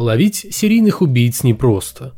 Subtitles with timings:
[0.00, 2.14] Ловить серийных убийц непросто.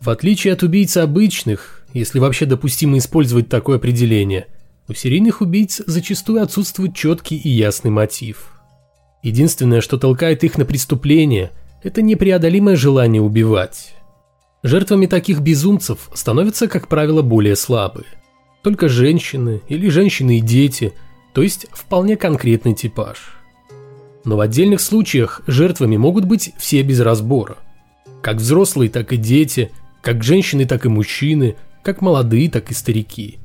[0.00, 4.46] В отличие от убийц обычных, если вообще допустимо использовать такое определение,
[4.88, 8.50] у серийных убийц зачастую отсутствует четкий и ясный мотив.
[9.22, 11.50] Единственное, что толкает их на преступление,
[11.82, 13.94] это непреодолимое желание убивать.
[14.62, 18.06] Жертвами таких безумцев становятся, как правило, более слабые.
[18.62, 20.94] Только женщины или женщины и дети,
[21.34, 23.36] то есть вполне конкретный типаж.
[24.26, 27.56] Но в отдельных случаях жертвами могут быть все без разбора.
[28.22, 29.70] Как взрослые, так и дети,
[30.02, 33.38] как женщины, так и мужчины, как молодые, так и старики.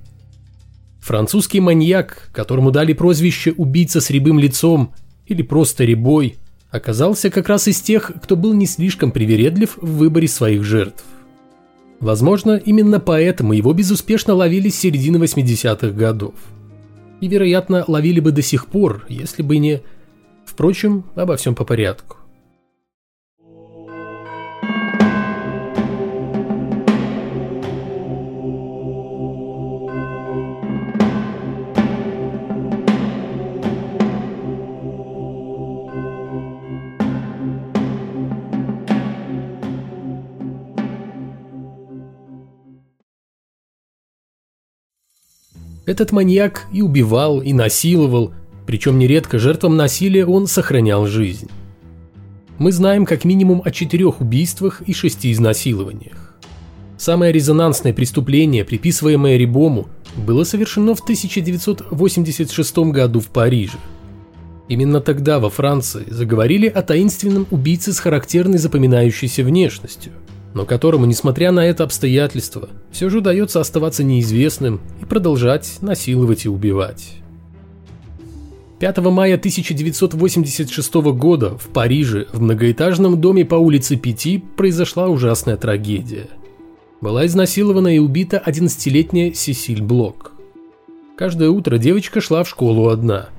[1.00, 4.94] Французский маньяк, которому дали прозвище «убийца с рябым лицом»
[5.28, 6.38] или просто «рябой»,
[6.72, 11.04] оказался как раз из тех, кто был не слишком привередлив в выборе своих жертв.
[12.00, 16.34] Возможно, именно поэтому его безуспешно ловили с середины 80-х годов.
[17.20, 19.82] И, вероятно, ловили бы до сих пор, если бы не
[20.52, 22.18] Впрочем, обо всем по порядку.
[45.86, 48.34] Этот маньяк и убивал, и насиловал,
[48.66, 51.50] причем нередко жертвам насилия он сохранял жизнь.
[52.58, 56.36] Мы знаем как минимум о четырех убийствах и шести изнасилованиях.
[56.98, 63.78] Самое резонансное преступление, приписываемое Рибому, было совершено в 1986 году в Париже.
[64.68, 70.14] Именно тогда во Франции заговорили о таинственном убийце с характерной запоминающейся внешностью,
[70.54, 76.50] но которому, несмотря на это обстоятельство, все же удается оставаться неизвестным и продолжать насиловать и
[76.50, 77.21] убивать.
[78.82, 86.30] 5 мая 1986 года в Париже в многоэтажном доме по улице Пяти произошла ужасная трагедия.
[87.00, 90.32] Была изнасилована и убита 11-летняя Сесиль Блок.
[91.16, 93.30] Каждое утро девочка шла в школу одна.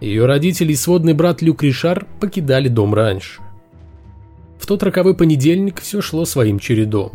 [0.00, 3.42] Ее родители и сводный брат Люк Ришар покидали дом раньше.
[4.58, 7.12] В тот роковой понедельник все шло своим чередом.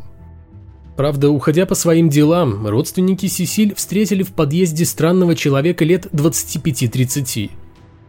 [0.96, 7.50] Правда, уходя по своим делам, родственники Сесиль встретили в подъезде странного человека лет 25-30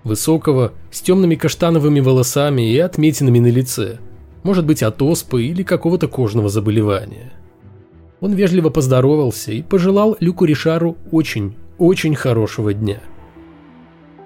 [0.05, 3.99] высокого, с темными каштановыми волосами и отметинами на лице,
[4.43, 7.33] может быть от оспы или какого-то кожного заболевания.
[8.21, 13.01] Он вежливо поздоровался и пожелал Люку Ришару очень, очень хорошего дня.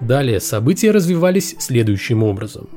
[0.00, 2.68] Далее события развивались следующим образом.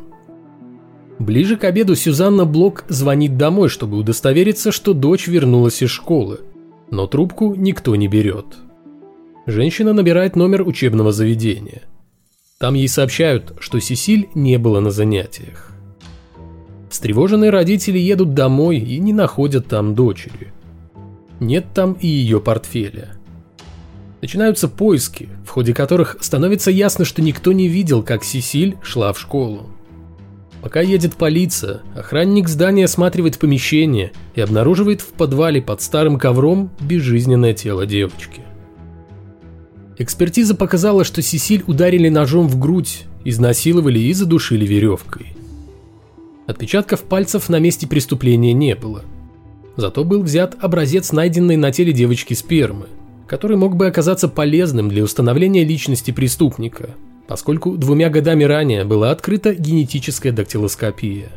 [1.20, 6.40] Ближе к обеду Сюзанна Блок звонит домой, чтобы удостовериться, что дочь вернулась из школы,
[6.90, 8.46] но трубку никто не берет.
[9.46, 11.84] Женщина набирает номер учебного заведения.
[12.62, 15.72] Там ей сообщают, что Сесиль не было на занятиях.
[16.92, 20.54] Встревоженные родители едут домой и не находят там дочери.
[21.40, 23.14] Нет там и ее портфеля.
[24.22, 29.20] Начинаются поиски, в ходе которых становится ясно, что никто не видел, как Сесиль шла в
[29.20, 29.68] школу.
[30.62, 37.56] Пока едет полиция, охранник здания осматривает помещение и обнаруживает в подвале под старым ковром безжизненное
[37.56, 38.44] тело девочки.
[40.02, 45.28] Экспертиза показала, что Сесиль ударили ножом в грудь, изнасиловали и задушили веревкой.
[46.48, 49.04] Отпечатков пальцев на месте преступления не было.
[49.76, 52.88] Зато был взят образец найденной на теле девочки спермы,
[53.28, 56.96] который мог бы оказаться полезным для установления личности преступника,
[57.28, 61.30] поскольку двумя годами ранее была открыта генетическая дактилоскопия.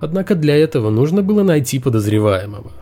[0.00, 2.72] Однако для этого нужно было найти подозреваемого.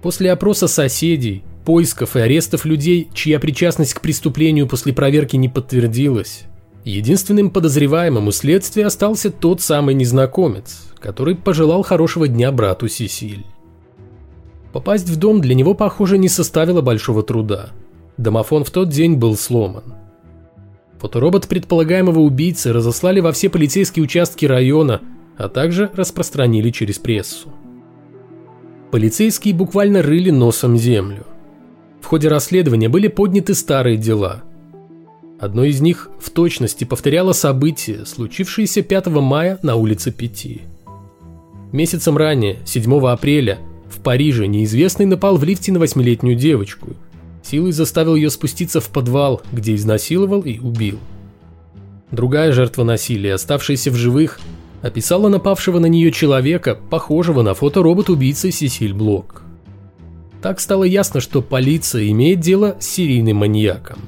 [0.00, 6.44] После опроса соседей, поисков и арестов людей, чья причастность к преступлению после проверки не подтвердилась,
[6.82, 13.44] единственным подозреваемым у следствия остался тот самый незнакомец, который пожелал хорошего дня брату Сесиль.
[14.72, 17.68] Попасть в дом для него, похоже, не составило большого труда.
[18.16, 19.92] Домофон в тот день был сломан.
[21.00, 25.02] Фоторобот предполагаемого убийцы разослали во все полицейские участки района,
[25.36, 27.50] а также распространили через прессу.
[28.90, 31.26] Полицейские буквально рыли носом землю–
[32.08, 34.42] ходе расследования были подняты старые дела.
[35.38, 40.62] Одно из них в точности повторяло события, случившиеся 5 мая на улице Пяти.
[41.70, 43.58] Месяцем ранее, 7 апреля,
[43.90, 46.96] в Париже неизвестный напал в лифте на восьмилетнюю девочку.
[47.42, 50.98] Силой заставил ее спуститься в подвал, где изнасиловал и убил.
[52.10, 54.40] Другая жертва насилия, оставшаяся в живых,
[54.80, 59.42] описала напавшего на нее человека, похожего на фоторобот-убийцы Сесиль Блок.
[60.42, 63.98] Так стало ясно, что полиция имеет дело с серийным маньяком.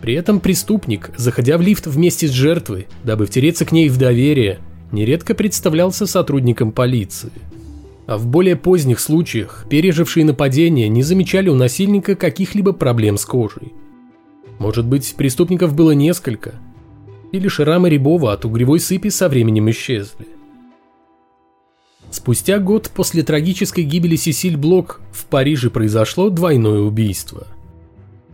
[0.00, 4.58] При этом преступник, заходя в лифт вместе с жертвой, дабы втереться к ней в доверие,
[4.92, 7.32] нередко представлялся сотрудником полиции.
[8.06, 13.72] А в более поздних случаях пережившие нападение не замечали у насильника каких-либо проблем с кожей.
[14.58, 16.54] Может быть, преступников было несколько,
[17.32, 20.37] или шрамы Рябова от угревой сыпи со временем исчезли.
[22.10, 27.46] Спустя год после трагической гибели Сесиль Блок в Париже произошло двойное убийство.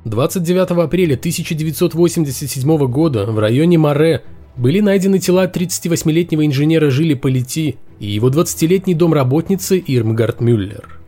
[0.04, 4.22] 29 апреля 1987 года в районе Море
[4.56, 11.00] были найдены тела 38-летнего инженера Жили Полити и его 20-летней домработницы Ирмгард Мюллер.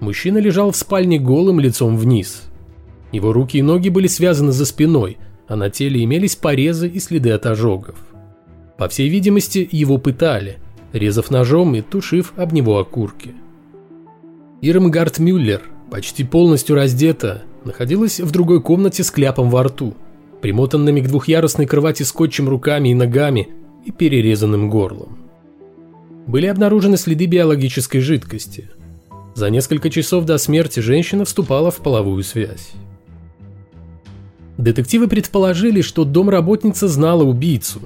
[0.00, 2.42] Мужчина лежал в спальне голым лицом вниз.
[3.12, 5.16] Его руки и ноги были связаны за спиной,
[5.48, 7.96] а на теле имелись порезы и следы от ожогов.
[8.78, 10.58] По всей видимости, его пытали,
[10.92, 13.34] резав ножом и тушив об него окурки.
[14.60, 19.94] Ирмгард Мюллер, почти полностью раздета, находилась в другой комнате с кляпом во рту–
[20.42, 23.48] примотанными к двухъярусной кровати скотчем руками и ногами
[23.86, 25.16] и перерезанным горлом.
[26.26, 28.68] Были обнаружены следы биологической жидкости.
[29.34, 32.72] За несколько часов до смерти женщина вступала в половую связь.
[34.58, 37.80] Детективы предположили, что домработница знала убийцу,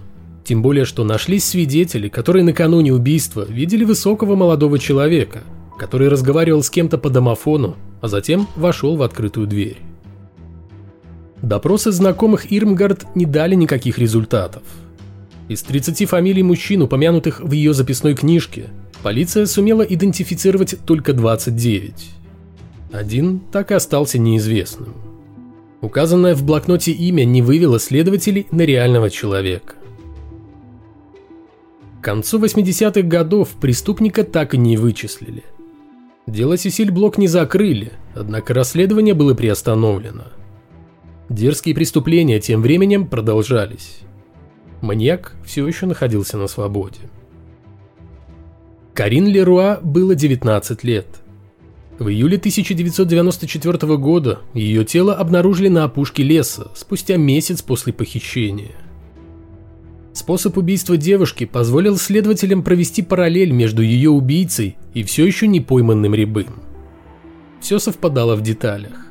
[0.46, 5.42] тем более что нашлись свидетели, которые накануне убийства видели высокого молодого человека,
[5.76, 9.78] который разговаривал с кем-то по домофону, а затем вошел в открытую дверь.
[11.42, 14.62] Допросы знакомых Ирмгард не дали никаких результатов.
[15.48, 18.66] Из 30 фамилий мужчин, упомянутых в ее записной книжке,
[19.02, 21.92] полиция сумела идентифицировать только 29.
[22.92, 24.94] Один так и остался неизвестным.
[25.80, 29.75] Указанное в блокноте имя не вывело следователей на реального человека.
[32.06, 35.44] Концу 80-х годов преступника так и не вычислили.
[36.26, 40.24] Дело Сесиль Блок не закрыли, однако расследование было приостановлено–
[41.28, 43.98] Дерзкие преступления тем временем продолжались.
[44.80, 47.00] Маньяк все еще находился на свободе.
[48.94, 51.06] Карин Леруа было 19 лет.
[51.98, 58.76] В июле 1994 года ее тело обнаружили на опушке леса спустя месяц после похищения.
[60.16, 66.14] Способ убийства девушки позволил следователям провести параллель между ее убийцей и все еще не пойманным
[66.14, 66.54] Рябым.
[67.60, 69.08] Все совпадало в деталях.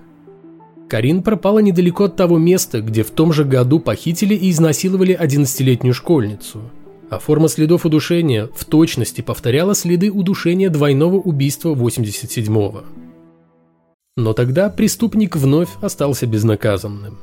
[0.90, 5.94] Карин пропала недалеко от того места, где в том же году похитили и изнасиловали 11-летнюю
[5.94, 6.72] школьницу.
[7.12, 12.84] А форма следов удушения в точности повторяла следы удушения двойного убийства 87-го.
[14.18, 17.20] Но тогда преступник вновь остался безнаказанным.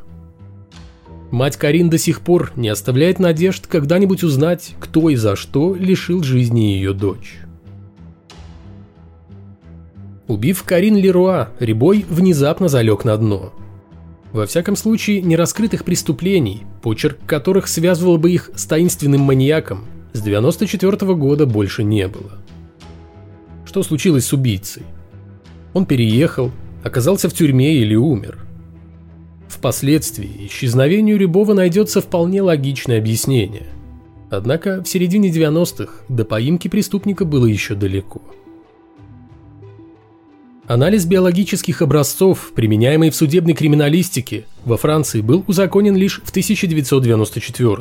[1.33, 6.23] Мать Карин до сих пор не оставляет надежд когда-нибудь узнать, кто и за что лишил
[6.23, 7.39] жизни ее дочь.
[10.29, 13.55] Убив Карин Леруа, Рибой внезапно залег на дно.
[14.33, 20.93] Во всяком случае, нераскрытых преступлений, почерк которых связывал бы их с таинственным маньяком, с 94
[20.93, 22.33] -го года больше не было.
[23.65, 24.83] Что случилось с убийцей?
[25.73, 26.51] Он переехал,
[26.85, 28.39] оказался в тюрьме или умер.
[29.53, 33.67] Впоследствии исчезновению Рябова найдется вполне логичное объяснение.
[34.31, 38.23] Однако в середине 90-х до поимки преступника было еще далеко.
[40.67, 47.77] Анализ биологических образцов, применяемый в судебной криминалистике, во Франции был узаконен лишь в 1994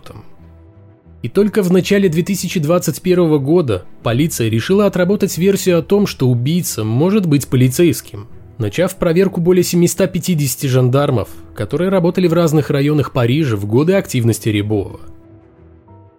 [1.24, 7.28] И только в начале 2021 года полиция решила отработать версию о том, что убийца может
[7.28, 8.28] быть полицейским,
[8.62, 15.02] начав проверку более 750 жандармов, которые работали в разных районах Парижа в годы активности Рябова.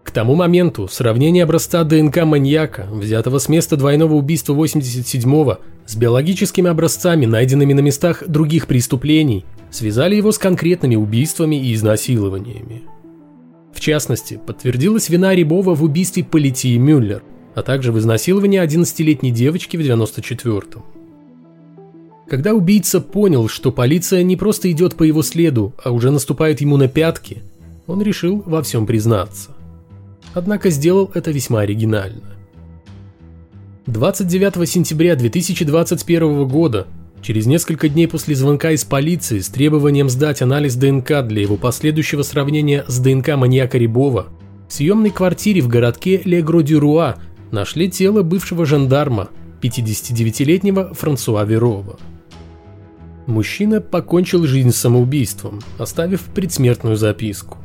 [0.05, 6.69] К тому моменту сравнение образца ДНК маньяка, взятого с места двойного убийства 87-го, с биологическими
[6.69, 12.83] образцами, найденными на местах других преступлений, связали его с конкретными убийствами и изнасилованиями.
[13.73, 17.23] В частности, подтвердилась вина Рябова в убийстве Политии Мюллер,
[17.55, 20.83] а также в изнасиловании 11-летней девочки в 94-м.
[22.33, 26.77] Когда убийца понял, что полиция не просто идет по его следу, а уже наступает ему
[26.77, 27.43] на пятки,
[27.87, 29.51] он решил во всем признаться
[30.35, 32.23] однако сделал это весьма оригинально.
[33.87, 36.87] 29 сентября 2021 года,
[37.21, 42.23] через несколько дней после звонка из полиции с требованием сдать анализ ДНК для его последующего
[42.23, 44.27] сравнения с ДНК маньяка Рябова,
[44.69, 47.17] в съемной квартире в городке Легро-Дюруа
[47.51, 49.29] нашли тело бывшего жандарма,
[49.61, 51.99] 59-летнего Франсуа Верова.
[53.27, 57.59] Мужчина покончил жизнь самоубийством, оставив предсмертную записку.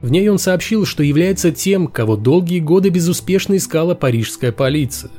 [0.00, 5.10] В ней он сообщил, что является тем, кого долгие годы безуспешно искала парижская полиция,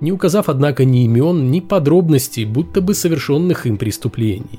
[0.00, 4.58] не указав, однако, ни имен, ни подробностей, будто бы совершенных им преступлений.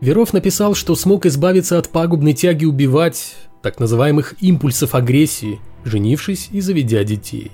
[0.00, 6.62] Веров написал, что смог избавиться от пагубной тяги убивать, так называемых импульсов агрессии, женившись и
[6.62, 7.50] заведя детей.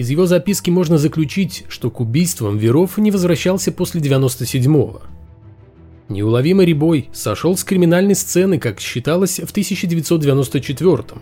[0.00, 5.02] Из его записки можно заключить, что к убийствам Веров не возвращался после 97-го.
[6.08, 11.20] Неуловимый Рябой сошел с криминальной сцены, как считалось, в 1994-м.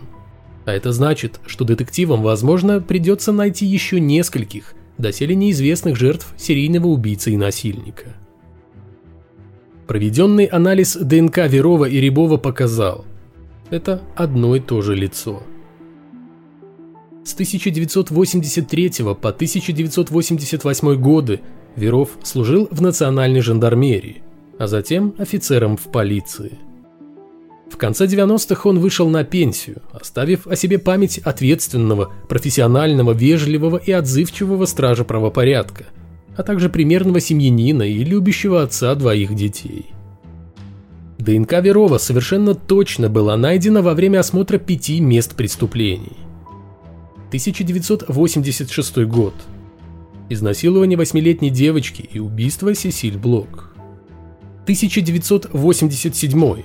[0.63, 7.33] А это значит, что детективам, возможно, придется найти еще нескольких, доселе неизвестных жертв серийного убийцы
[7.33, 8.15] и насильника.
[9.87, 13.03] Проведенный анализ ДНК Верова и Рябова показал–
[13.71, 15.43] это одно и то же лицо–
[17.23, 21.41] с 1983 по 1988 годы
[21.75, 24.21] Веров служил в национальной жандармерии,
[24.57, 26.59] а затем офицером в полиции.
[27.69, 33.91] В конце 90-х он вышел на пенсию, оставив о себе память ответственного, профессионального, вежливого и
[33.91, 35.85] отзывчивого стража правопорядка,
[36.35, 39.87] а также примерного семьянина и любящего отца двоих детей.
[41.19, 46.17] ДНК Верова совершенно точно была найдена во время осмотра пяти мест преступлений.
[47.29, 49.35] 1986 год.
[50.29, 53.75] Изнасилование восьмилетней девочки и убийство Сесиль Блок.
[54.63, 56.63] 1987.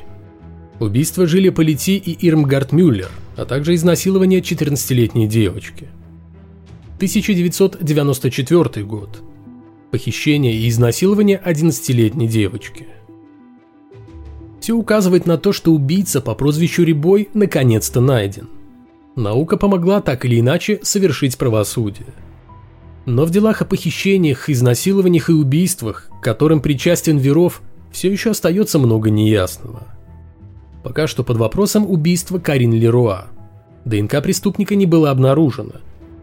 [0.80, 5.88] Убийство Жили Полити и Ирмгард Мюллер, а также изнасилование 14-летней девочки.
[6.96, 9.22] 1994 год.
[9.90, 12.86] Похищение и изнасилование 11-летней девочки.
[14.60, 18.48] Все указывает на то, что убийца по прозвищу Рибой наконец-то найден–
[19.16, 22.08] Наука помогла так или иначе совершить правосудие.
[23.06, 28.78] Но в делах о похищениях, изнасилованиях и убийствах, к которым причастен Веров, все еще остается
[28.78, 29.86] много неясного.
[30.82, 33.28] Пока что под вопросом убийства Карин Леруа.
[33.84, 35.74] ДНК преступника не было обнаружено,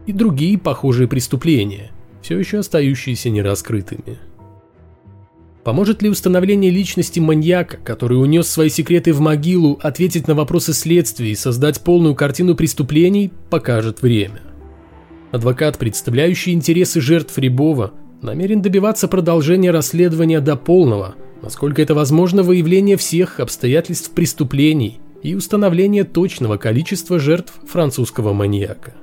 [0.06, 4.18] и другие похожие преступления, все еще остающиеся нераскрытыми.
[5.64, 11.32] Поможет ли установление личности маньяка, который унес свои секреты в могилу, ответить на вопросы следствия
[11.32, 14.42] и создать полную картину преступлений, покажет время.
[15.32, 17.92] Адвокат, представляющий интересы жертв Рябова,
[18.22, 26.04] намерен добиваться продолжения расследования до полного, насколько это возможно, выявления всех обстоятельств преступлений и установления
[26.04, 28.96] точного количества жертв французского маньяка.